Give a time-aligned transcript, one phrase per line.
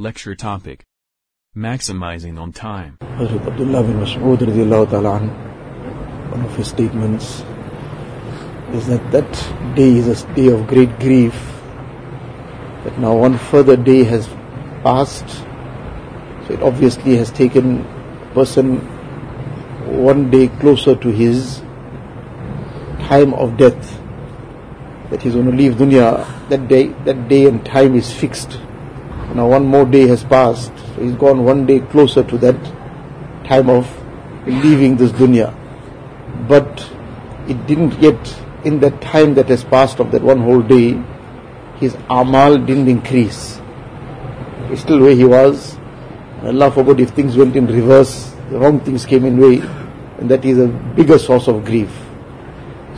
[0.00, 0.86] Lecture topic
[1.54, 2.96] Maximizing on Time.
[3.02, 4.40] Hazrat Abdullah bin Mas'ud
[6.30, 7.44] one of his statements
[8.72, 9.30] is that that
[9.76, 11.34] day is a day of great grief.
[12.84, 14.26] That now one further day has
[14.82, 18.78] passed, so it obviously has taken a person
[20.00, 21.58] one day closer to his
[23.00, 24.00] time of death.
[25.10, 26.26] That he's going to leave dunya.
[26.48, 28.58] That day, that day and time is fixed.
[29.34, 32.56] Now one more day has passed, he's gone one day closer to that
[33.44, 33.88] time of
[34.46, 35.54] leaving this dunya.
[36.48, 36.90] But
[37.48, 41.00] it didn't yet, in that time that has passed of that one whole day,
[41.76, 43.60] his amal didn't increase.
[44.68, 45.76] He's still where he was.
[46.42, 49.60] Allah forbid if things went in reverse, the wrong things came in way,
[50.18, 51.90] and that is a bigger source of grief.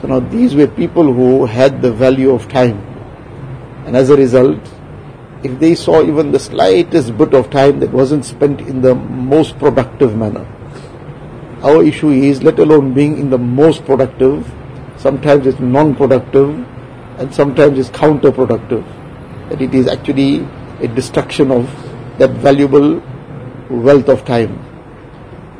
[0.00, 2.78] So now these were people who had the value of time.
[3.86, 4.60] And as a result,
[5.42, 9.58] if they saw even the slightest bit of time that wasn't spent in the most
[9.58, 10.46] productive manner.
[11.62, 14.50] Our issue is, let alone being in the most productive,
[14.96, 16.50] sometimes it's non-productive
[17.18, 18.84] and sometimes it's counterproductive.
[19.48, 20.46] That it is actually
[20.80, 21.66] a destruction of
[22.18, 23.02] that valuable
[23.68, 24.58] wealth of time.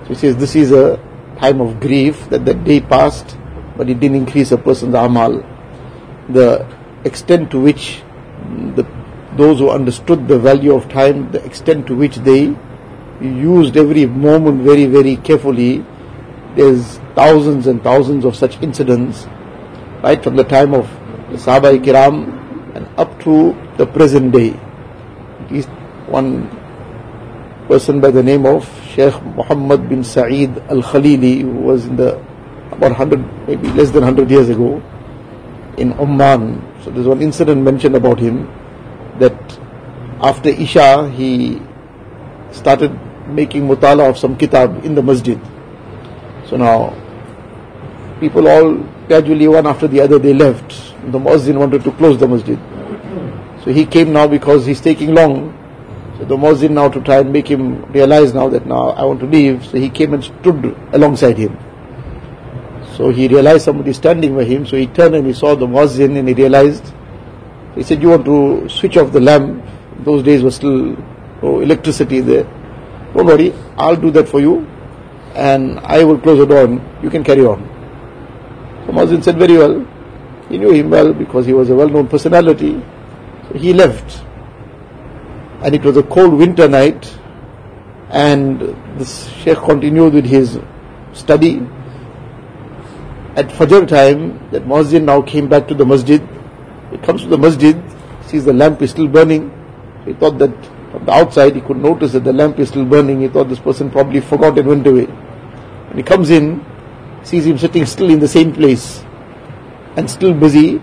[0.03, 0.97] So he says this is a
[1.39, 3.37] time of grief that the day passed,
[3.77, 5.45] but it didn't increase a person's amal.
[6.29, 6.67] The
[7.05, 8.03] extent to which
[8.77, 8.85] the
[9.37, 12.55] those who understood the value of time, the extent to which they
[13.21, 15.85] used every moment very, very carefully.
[16.57, 19.27] There's thousands and thousands of such incidents,
[20.03, 20.89] right from the time of
[21.31, 24.51] the Sahaba Kiram and up to the present day.
[25.41, 25.69] At least
[26.09, 26.49] one
[27.69, 32.19] person by the name of Sheikh Muhammad bin Sa'id Al Khalili, who was in the
[32.73, 34.83] about 100, maybe less than 100 years ago
[35.79, 36.61] in Oman.
[36.85, 38.49] So there's one incident mentioned about him
[39.23, 39.59] that
[40.21, 41.61] after Isha he
[42.51, 42.93] started
[43.29, 45.41] making mutala of some kitab in the masjid.
[46.49, 46.95] So now
[48.21, 48.75] people all
[49.09, 50.71] gradually one after the other they left.
[51.13, 52.59] The muezzin wanted to close the masjid.
[53.65, 55.59] So he came now because he's taking long.
[56.19, 59.21] So the muezzin now to try and make him realize now that now I want
[59.21, 59.65] to leave.
[59.67, 61.59] So he came and stood alongside him.
[62.97, 64.67] So he realized somebody standing by him.
[64.67, 66.93] So he turned and he saw the muezzin and he realized
[67.75, 69.65] he said, you want to switch off the lamp.
[70.01, 70.97] Those days were still
[71.43, 72.45] oh, electricity there.
[73.15, 74.67] Don't worry, I'll do that for you
[75.35, 76.69] and I will close the door
[77.03, 77.61] you can carry on.
[78.87, 79.87] So Muazzin said, very well.
[80.49, 82.83] He knew him well because he was a well-known personality.
[83.49, 84.23] So he left.
[85.63, 87.17] And it was a cold winter night
[88.11, 88.61] and
[88.99, 90.59] this Sheikh continued with his
[91.15, 91.67] study.
[93.37, 96.21] At Fajr time, that Muazzin now came back to the masjid
[97.03, 97.81] comes to the masjid,
[98.27, 99.51] sees the lamp is still burning.
[100.05, 100.53] He thought that
[100.91, 103.21] from the outside he could notice that the lamp is still burning.
[103.21, 105.07] He thought this person probably forgot and went away.
[105.07, 106.65] When he comes in,
[107.23, 109.05] sees him sitting still in the same place
[109.97, 110.81] and still busy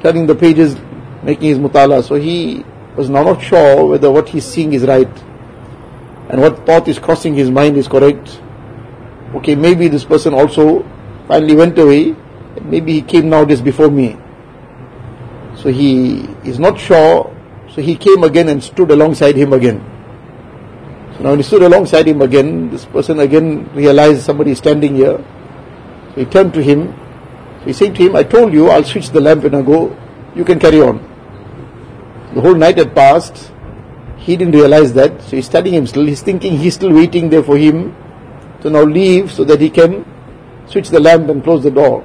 [0.00, 0.76] turning the pages,
[1.22, 2.02] making his mutala.
[2.02, 2.64] So he
[2.96, 5.10] was now not sure whether what he's seeing is right
[6.28, 8.40] and what thought is crossing his mind is correct.
[9.34, 10.84] Okay, maybe this person also
[11.28, 12.14] finally went away.
[12.62, 14.16] Maybe he came now just before me.
[15.56, 17.30] So he is not sure.
[17.70, 19.78] So he came again and stood alongside him again.
[21.16, 24.96] So now when he stood alongside him again, this person again realized somebody is standing
[24.96, 25.18] here.
[26.14, 26.94] So he turned to him.
[27.60, 29.96] So he said to him, I told you I'll switch the lamp and I go,
[30.34, 30.98] you can carry on.
[32.34, 33.52] The whole night had passed.
[34.16, 35.22] He didn't realize that.
[35.22, 36.06] So he's studying him still.
[36.06, 37.94] He's thinking he's still waiting there for him
[38.62, 40.04] to now leave so that he can
[40.66, 42.02] switch the lamp and close the door.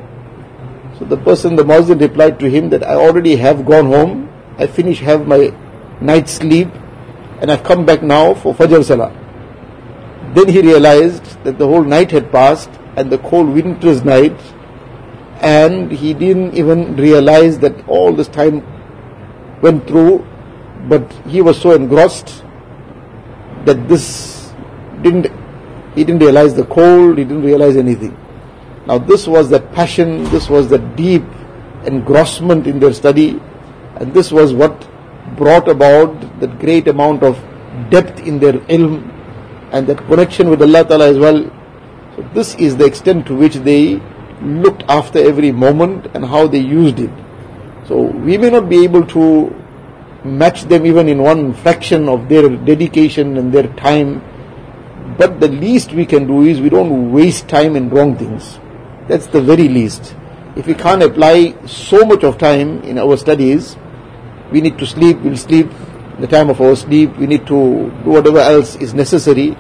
[0.99, 4.67] So the person, the Muslim replied to him that I already have gone home, I
[4.67, 5.53] finished, have my
[6.01, 6.67] night's sleep,
[7.39, 9.15] and I've come back now for Fajr Salah.
[10.35, 14.37] Then he realized that the whole night had passed and the cold winter's night,
[15.39, 18.61] and he didn't even realize that all this time
[19.61, 20.27] went through,
[20.89, 22.43] but he was so engrossed
[23.63, 24.51] that this
[25.01, 25.27] didn't,
[25.95, 28.17] he didn't realize the cold, he didn't realize anything.
[28.89, 31.23] Now this was the passion, this was the deep
[31.85, 33.39] engrossment in their study,
[33.97, 34.89] and this was what
[35.37, 37.37] brought about that great amount of
[37.91, 39.07] depth in their ilm
[39.71, 41.43] and that connection with Allah Ta'ala as well.
[42.15, 44.01] So this is the extent to which they
[44.41, 47.11] looked after every moment and how they used it.
[47.87, 49.53] So we may not be able to
[50.23, 54.23] match them even in one fraction of their dedication and their time,
[55.19, 58.57] but the least we can do is we don't waste time in wrong things.
[59.09, 60.15] That's the very least.
[60.55, 63.75] If we can't apply so much of time in our studies,
[64.51, 65.67] we need to sleep, we'll sleep.
[66.19, 69.57] the time of our sleep, we need to do whatever else is necessary.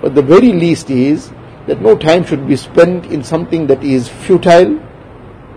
[0.00, 1.32] But the very least is
[1.66, 4.78] that no time should be spent in something that is futile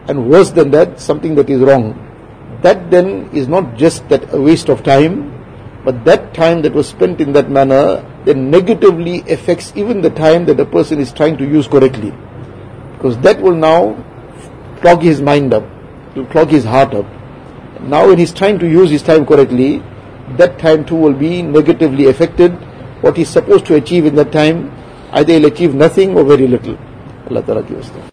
[0.07, 1.93] and worse than that, something that is wrong.
[2.63, 5.33] That then is not just that a waste of time,
[5.85, 10.45] but that time that was spent in that manner then negatively affects even the time
[10.45, 12.13] that a person is trying to use correctly.
[12.97, 13.95] Because that will now
[14.81, 15.63] clog his mind up,
[16.15, 17.05] to clog his heart up.
[17.81, 19.83] Now when he's trying to use his time correctly,
[20.37, 22.51] that time too will be negatively affected.
[23.01, 24.71] What he's supposed to achieve in that time,
[25.11, 26.77] either he'll achieve nothing or very little.
[27.29, 28.03] Allah Ta'ala them.